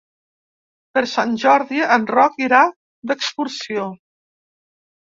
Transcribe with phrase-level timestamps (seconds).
[0.97, 2.65] Per Sant Jordi en Roc irà
[3.13, 3.89] d'excursió.